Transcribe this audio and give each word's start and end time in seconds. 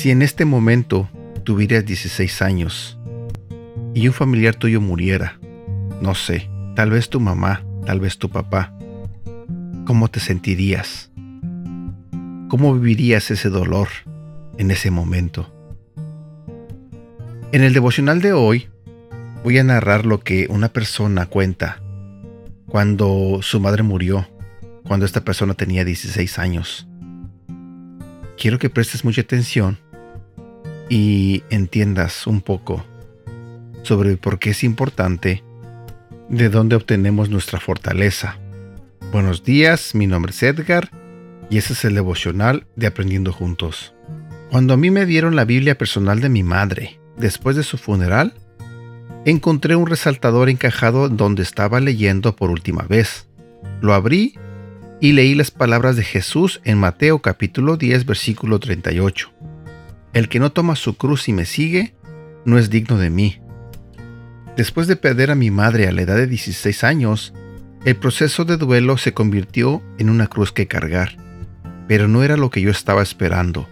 Si 0.00 0.10
en 0.10 0.22
este 0.22 0.46
momento 0.46 1.10
tuvieras 1.44 1.84
16 1.84 2.40
años 2.40 2.98
y 3.92 4.08
un 4.08 4.14
familiar 4.14 4.54
tuyo 4.54 4.80
muriera, 4.80 5.38
no 6.00 6.14
sé, 6.14 6.48
tal 6.74 6.88
vez 6.88 7.10
tu 7.10 7.20
mamá, 7.20 7.66
tal 7.84 8.00
vez 8.00 8.16
tu 8.16 8.30
papá, 8.30 8.72
¿cómo 9.84 10.08
te 10.08 10.18
sentirías? 10.18 11.10
¿Cómo 12.48 12.72
vivirías 12.72 13.30
ese 13.30 13.50
dolor 13.50 13.88
en 14.56 14.70
ese 14.70 14.90
momento? 14.90 15.52
En 17.52 17.62
el 17.62 17.74
devocional 17.74 18.22
de 18.22 18.32
hoy 18.32 18.70
voy 19.44 19.58
a 19.58 19.64
narrar 19.64 20.06
lo 20.06 20.20
que 20.20 20.46
una 20.48 20.70
persona 20.70 21.26
cuenta 21.26 21.82
cuando 22.64 23.40
su 23.42 23.60
madre 23.60 23.82
murió, 23.82 24.26
cuando 24.82 25.04
esta 25.04 25.20
persona 25.26 25.52
tenía 25.52 25.84
16 25.84 26.38
años. 26.38 26.88
Quiero 28.38 28.58
que 28.58 28.70
prestes 28.70 29.04
mucha 29.04 29.20
atención 29.20 29.76
y 30.90 31.44
entiendas 31.48 32.26
un 32.26 32.42
poco 32.42 32.84
sobre 33.82 34.16
por 34.18 34.38
qué 34.38 34.50
es 34.50 34.64
importante 34.64 35.42
de 36.28 36.50
dónde 36.50 36.76
obtenemos 36.76 37.30
nuestra 37.30 37.60
fortaleza. 37.60 38.36
Buenos 39.12 39.42
días, 39.44 39.94
mi 39.94 40.06
nombre 40.06 40.32
es 40.32 40.42
Edgar 40.42 40.90
y 41.48 41.58
ese 41.58 41.72
es 41.72 41.84
el 41.84 41.94
devocional 41.94 42.66
de 42.76 42.88
Aprendiendo 42.88 43.32
Juntos. 43.32 43.94
Cuando 44.50 44.74
a 44.74 44.76
mí 44.76 44.90
me 44.90 45.06
dieron 45.06 45.36
la 45.36 45.44
Biblia 45.44 45.78
personal 45.78 46.20
de 46.20 46.28
mi 46.28 46.42
madre, 46.42 47.00
después 47.16 47.54
de 47.54 47.62
su 47.62 47.78
funeral, 47.78 48.34
encontré 49.24 49.76
un 49.76 49.86
resaltador 49.86 50.48
encajado 50.48 51.08
donde 51.08 51.42
estaba 51.42 51.78
leyendo 51.80 52.34
por 52.34 52.50
última 52.50 52.82
vez. 52.82 53.28
Lo 53.80 53.94
abrí 53.94 54.34
y 55.00 55.12
leí 55.12 55.36
las 55.36 55.52
palabras 55.52 55.94
de 55.94 56.02
Jesús 56.02 56.60
en 56.64 56.78
Mateo 56.78 57.20
capítulo 57.20 57.76
10 57.76 58.06
versículo 58.06 58.58
38. 58.58 59.30
El 60.12 60.28
que 60.28 60.40
no 60.40 60.50
toma 60.50 60.76
su 60.76 60.96
cruz 60.96 61.28
y 61.28 61.32
me 61.32 61.44
sigue, 61.44 61.94
no 62.44 62.58
es 62.58 62.70
digno 62.70 62.98
de 62.98 63.10
mí. 63.10 63.40
Después 64.56 64.86
de 64.86 64.96
perder 64.96 65.30
a 65.30 65.36
mi 65.36 65.50
madre 65.50 65.86
a 65.86 65.92
la 65.92 66.02
edad 66.02 66.16
de 66.16 66.26
16 66.26 66.84
años, 66.84 67.32
el 67.84 67.96
proceso 67.96 68.44
de 68.44 68.56
duelo 68.56 68.98
se 68.98 69.14
convirtió 69.14 69.82
en 69.98 70.10
una 70.10 70.26
cruz 70.26 70.52
que 70.52 70.66
cargar, 70.66 71.16
pero 71.88 72.08
no 72.08 72.22
era 72.22 72.36
lo 72.36 72.50
que 72.50 72.60
yo 72.60 72.70
estaba 72.70 73.02
esperando. 73.02 73.68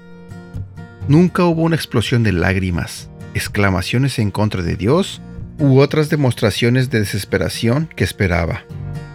Nunca 1.09 1.45
hubo 1.45 1.63
una 1.63 1.77
explosión 1.77 2.23
de 2.23 2.33
lágrimas, 2.33 3.11
exclamaciones 3.35 4.19
en 4.19 4.31
contra 4.31 4.63
de 4.63 4.77
Dios 4.77 5.21
u 5.59 5.81
otras 5.81 6.09
demostraciones 6.09 6.89
de 6.91 7.01
desesperación 7.01 7.89
que 7.95 8.05
esperaba. 8.05 8.65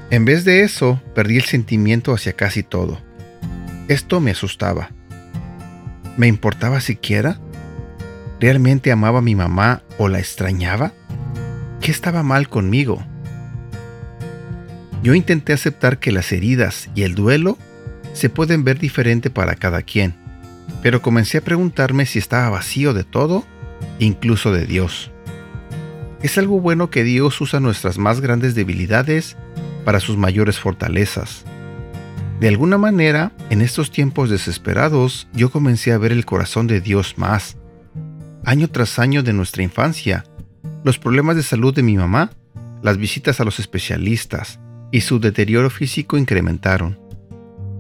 En 0.09 0.25
vez 0.25 0.43
de 0.45 0.61
eso, 0.61 1.01
perdí 1.15 1.37
el 1.37 1.45
sentimiento 1.45 2.13
hacia 2.13 2.33
casi 2.33 2.63
todo. 2.63 2.99
Esto 3.87 4.19
me 4.19 4.31
asustaba. 4.31 4.91
¿Me 6.15 6.27
importaba 6.27 6.79
siquiera? 6.79 7.39
¿Realmente 8.39 8.91
amaba 8.91 9.19
a 9.19 9.23
mi 9.23 9.33
mamá 9.33 9.81
o 9.97 10.09
la 10.09 10.19
extrañaba? 10.19 10.93
¿Qué 11.81 11.89
estaba 11.89 12.21
mal 12.21 12.49
conmigo? 12.49 13.03
Yo 15.01 15.15
intenté 15.15 15.53
aceptar 15.53 15.99
que 15.99 16.11
las 16.11 16.31
heridas 16.31 16.89
y 16.93 17.01
el 17.01 17.15
duelo 17.15 17.57
se 18.13 18.29
pueden 18.29 18.63
ver 18.63 18.77
diferente 18.77 19.31
para 19.31 19.55
cada 19.55 19.81
quien, 19.81 20.15
pero 20.83 21.01
comencé 21.01 21.39
a 21.39 21.43
preguntarme 21.43 22.05
si 22.05 22.19
estaba 22.19 22.49
vacío 22.51 22.93
de 22.93 23.03
todo, 23.03 23.43
incluso 23.97 24.51
de 24.51 24.65
Dios. 24.65 25.11
Es 26.21 26.37
algo 26.37 26.61
bueno 26.61 26.89
que 26.89 27.03
Dios 27.03 27.41
usa 27.41 27.59
nuestras 27.59 27.97
más 27.97 28.21
grandes 28.21 28.53
debilidades 28.55 29.35
para 29.83 29.99
sus 29.99 30.15
mayores 30.15 30.59
fortalezas. 30.59 31.43
De 32.43 32.49
alguna 32.49 32.77
manera, 32.77 33.31
en 33.49 33.61
estos 33.61 33.89
tiempos 33.89 34.29
desesperados, 34.29 35.29
yo 35.31 35.49
comencé 35.49 35.93
a 35.93 35.97
ver 35.97 36.11
el 36.11 36.25
corazón 36.25 36.67
de 36.67 36.81
Dios 36.81 37.17
más. 37.17 37.55
Año 38.43 38.67
tras 38.67 38.99
año 38.99 39.23
de 39.23 39.31
nuestra 39.31 39.63
infancia, 39.63 40.25
los 40.83 40.99
problemas 40.99 41.37
de 41.37 41.43
salud 41.43 41.73
de 41.73 41.83
mi 41.83 41.95
mamá, 41.95 42.31
las 42.81 42.97
visitas 42.97 43.39
a 43.39 43.45
los 43.45 43.59
especialistas 43.59 44.59
y 44.91 44.99
su 44.99 45.21
deterioro 45.21 45.69
físico 45.69 46.17
incrementaron. 46.17 46.99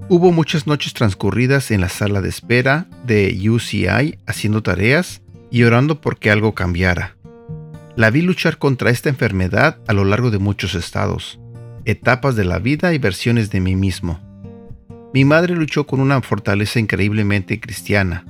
Hubo 0.07 0.31
muchas 0.31 0.65
noches 0.65 0.93
transcurridas 0.93 1.69
en 1.69 1.81
la 1.81 1.89
sala 1.89 2.21
de 2.21 2.29
espera 2.29 2.87
de 3.05 3.37
UCI 3.49 4.17
haciendo 4.25 4.63
tareas 4.63 5.21
y 5.51 5.63
orando 5.63 5.99
porque 5.99 6.31
algo 6.31 6.55
cambiara. 6.55 7.17
La 7.97 8.11
vi 8.11 8.21
luchar 8.21 8.59
contra 8.59 8.91
esta 8.91 9.09
enfermedad 9.09 9.79
a 9.87 9.91
lo 9.91 10.05
largo 10.05 10.31
de 10.31 10.39
muchos 10.39 10.73
estados, 10.73 11.37
etapas 11.83 12.37
de 12.37 12.45
la 12.45 12.59
vida 12.59 12.93
y 12.93 12.97
versiones 12.97 13.49
de 13.49 13.59
mí 13.59 13.75
mismo. 13.75 14.21
Mi 15.13 15.25
madre 15.25 15.55
luchó 15.55 15.85
con 15.85 15.99
una 15.99 16.19
fortaleza 16.21 16.79
increíblemente 16.79 17.59
cristiana, 17.59 18.25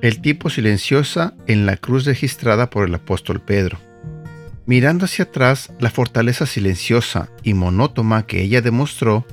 el 0.00 0.22
tipo 0.22 0.48
silenciosa 0.48 1.34
en 1.46 1.66
la 1.66 1.76
cruz 1.76 2.06
registrada 2.06 2.70
por 2.70 2.88
el 2.88 2.94
apóstol 2.94 3.42
Pedro. 3.42 3.78
Mirando 4.64 5.04
hacia 5.04 5.26
atrás, 5.26 5.72
la 5.78 5.90
fortaleza 5.90 6.46
silenciosa 6.46 7.28
y 7.42 7.52
monótona 7.52 8.22
que 8.22 8.40
ella 8.40 8.62
demostró 8.62 9.26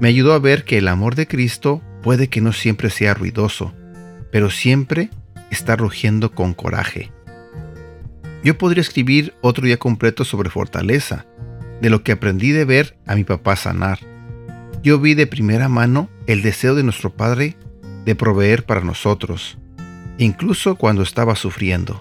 me 0.00 0.08
ayudó 0.08 0.32
a 0.32 0.38
ver 0.38 0.64
que 0.64 0.78
el 0.78 0.88
amor 0.88 1.14
de 1.14 1.26
Cristo 1.26 1.82
puede 2.02 2.28
que 2.28 2.40
no 2.40 2.54
siempre 2.54 2.88
sea 2.88 3.12
ruidoso, 3.12 3.74
pero 4.32 4.48
siempre 4.48 5.10
está 5.50 5.76
rugiendo 5.76 6.32
con 6.32 6.54
coraje. 6.54 7.12
Yo 8.42 8.56
podría 8.56 8.80
escribir 8.80 9.34
otro 9.42 9.66
día 9.66 9.76
completo 9.76 10.24
sobre 10.24 10.48
fortaleza, 10.48 11.26
de 11.82 11.90
lo 11.90 12.02
que 12.02 12.12
aprendí 12.12 12.52
de 12.52 12.64
ver 12.64 12.96
a 13.06 13.14
mi 13.14 13.24
papá 13.24 13.56
sanar. 13.56 13.98
Yo 14.82 14.98
vi 14.98 15.14
de 15.14 15.26
primera 15.26 15.68
mano 15.68 16.08
el 16.26 16.42
deseo 16.42 16.74
de 16.74 16.82
nuestro 16.82 17.10
Padre 17.10 17.56
de 18.04 18.14
proveer 18.14 18.64
para 18.64 18.80
nosotros, 18.80 19.58
incluso 20.18 20.76
cuando 20.76 21.02
estaba 21.02 21.36
sufriendo 21.36 22.00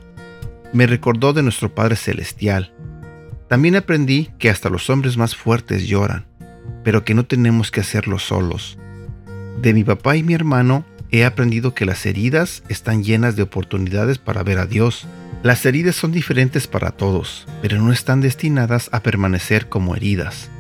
me 0.72 0.88
recordó 0.88 1.34
de 1.34 1.44
nuestro 1.44 1.73
Padre 1.73 1.95
Celestial. 1.95 2.73
También 3.47 3.75
aprendí 3.75 4.29
que 4.38 4.50
hasta 4.50 4.69
los 4.69 4.90
hombres 4.90 5.17
más 5.17 5.35
fuertes 5.35 5.88
lloran, 5.88 6.28
pero 6.84 7.03
que 7.03 7.16
no 7.16 7.25
tenemos 7.25 7.72
que 7.72 7.81
hacerlo 7.81 8.19
solos. 8.19 8.78
De 9.61 9.73
mi 9.73 9.84
papá 9.84 10.16
y 10.16 10.23
mi 10.23 10.34
hermano 10.34 10.85
he 11.11 11.25
aprendido 11.25 11.73
que 11.73 11.85
las 11.85 12.06
heridas 12.06 12.63
están 12.69 13.03
llenas 13.03 13.35
de 13.35 13.44
oportunidades 13.44 14.19
para 14.19 14.44
ver 14.44 14.59
a 14.59 14.67
Dios. 14.67 15.07
Las 15.41 15.66
heridas 15.66 15.96
son 15.96 16.11
diferentes 16.11 16.67
para 16.67 16.91
todos, 16.91 17.47
pero 17.61 17.81
no 17.81 17.91
están 17.91 18.22
destinadas 18.22 18.90
a 18.91 19.01
permanecer 19.01 19.69
como 19.69 19.96
heridas. 19.96 20.51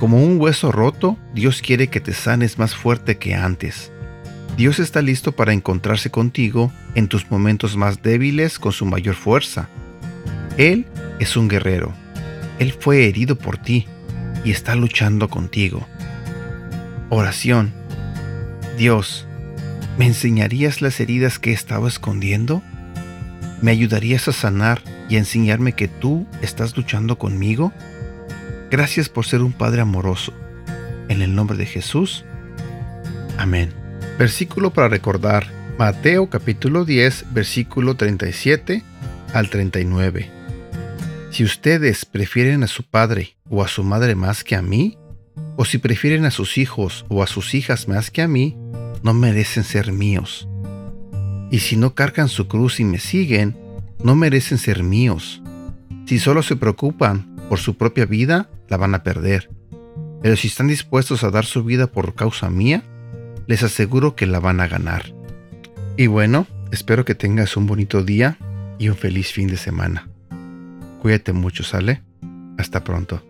Como 0.00 0.24
un 0.24 0.40
hueso 0.40 0.72
roto, 0.72 1.18
Dios 1.34 1.60
quiere 1.60 1.88
que 1.88 2.00
te 2.00 2.14
sanes 2.14 2.58
más 2.58 2.74
fuerte 2.74 3.18
que 3.18 3.34
antes. 3.34 3.92
Dios 4.56 4.78
está 4.78 5.02
listo 5.02 5.32
para 5.32 5.52
encontrarse 5.52 6.10
contigo 6.10 6.72
en 6.94 7.06
tus 7.06 7.30
momentos 7.30 7.76
más 7.76 8.00
débiles 8.00 8.58
con 8.58 8.72
su 8.72 8.86
mayor 8.86 9.14
fuerza. 9.14 9.68
Él 10.56 10.86
es 11.18 11.36
un 11.36 11.48
guerrero. 11.48 11.92
Él 12.58 12.72
fue 12.72 13.08
herido 13.08 13.36
por 13.36 13.58
ti 13.58 13.86
y 14.42 14.52
está 14.52 14.74
luchando 14.74 15.28
contigo. 15.28 15.86
Oración. 17.10 17.74
Dios, 18.78 19.26
¿me 19.98 20.06
enseñarías 20.06 20.80
las 20.80 20.98
heridas 21.00 21.38
que 21.38 21.50
he 21.50 21.54
estado 21.54 21.86
escondiendo? 21.86 22.62
¿Me 23.60 23.70
ayudarías 23.70 24.28
a 24.28 24.32
sanar 24.32 24.80
y 25.10 25.16
a 25.16 25.18
enseñarme 25.18 25.74
que 25.74 25.88
tú 25.88 26.26
estás 26.40 26.74
luchando 26.74 27.18
conmigo? 27.18 27.70
Gracias 28.70 29.08
por 29.08 29.26
ser 29.26 29.42
un 29.42 29.52
Padre 29.52 29.80
amoroso. 29.80 30.32
En 31.08 31.22
el 31.22 31.34
nombre 31.34 31.56
de 31.56 31.66
Jesús. 31.66 32.24
Amén. 33.36 33.72
Versículo 34.16 34.72
para 34.72 34.88
recordar. 34.88 35.48
Mateo 35.76 36.30
capítulo 36.30 36.84
10, 36.84 37.32
versículo 37.32 37.96
37 37.96 38.84
al 39.34 39.50
39. 39.50 40.30
Si 41.32 41.42
ustedes 41.42 42.04
prefieren 42.04 42.62
a 42.62 42.68
su 42.68 42.84
padre 42.84 43.36
o 43.48 43.64
a 43.64 43.68
su 43.68 43.82
madre 43.82 44.14
más 44.14 44.44
que 44.44 44.54
a 44.54 44.62
mí, 44.62 44.98
o 45.56 45.64
si 45.64 45.78
prefieren 45.78 46.24
a 46.24 46.30
sus 46.30 46.56
hijos 46.56 47.06
o 47.08 47.24
a 47.24 47.26
sus 47.26 47.54
hijas 47.54 47.88
más 47.88 48.12
que 48.12 48.22
a 48.22 48.28
mí, 48.28 48.56
no 49.02 49.14
merecen 49.14 49.64
ser 49.64 49.90
míos. 49.90 50.48
Y 51.50 51.58
si 51.58 51.76
no 51.76 51.94
cargan 51.96 52.28
su 52.28 52.46
cruz 52.46 52.78
y 52.78 52.84
me 52.84 53.00
siguen, 53.00 53.56
no 54.04 54.14
merecen 54.14 54.58
ser 54.58 54.84
míos. 54.84 55.42
Si 56.06 56.20
solo 56.20 56.44
se 56.44 56.54
preocupan 56.54 57.34
por 57.48 57.58
su 57.58 57.76
propia 57.76 58.06
vida, 58.06 58.48
la 58.70 58.78
van 58.78 58.94
a 58.94 59.02
perder. 59.02 59.50
Pero 60.22 60.36
si 60.36 60.48
están 60.48 60.68
dispuestos 60.68 61.24
a 61.24 61.30
dar 61.30 61.44
su 61.44 61.64
vida 61.64 61.88
por 61.88 62.14
causa 62.14 62.48
mía, 62.48 62.82
les 63.46 63.62
aseguro 63.62 64.14
que 64.16 64.26
la 64.26 64.40
van 64.40 64.60
a 64.60 64.68
ganar. 64.68 65.12
Y 65.96 66.06
bueno, 66.06 66.46
espero 66.72 67.04
que 67.04 67.14
tengas 67.14 67.56
un 67.56 67.66
bonito 67.66 68.02
día 68.02 68.38
y 68.78 68.88
un 68.88 68.96
feliz 68.96 69.32
fin 69.32 69.48
de 69.48 69.56
semana. 69.56 70.08
Cuídate 71.02 71.32
mucho, 71.32 71.64
¿sale? 71.64 72.02
Hasta 72.56 72.84
pronto. 72.84 73.29